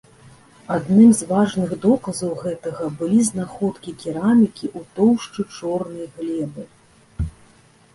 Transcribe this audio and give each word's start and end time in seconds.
Адным 0.75 1.11
з 1.19 1.27
важных 1.31 1.75
доказаў 1.83 2.31
гэтага 2.43 2.89
былі 3.03 3.21
знаходкі 3.31 3.97
керамікі 4.03 4.65
ў 4.77 4.79
тоўшчы 5.01 5.41
чорнай 5.61 6.05
глебы. 6.21 6.63